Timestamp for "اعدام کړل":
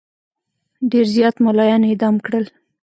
1.89-2.45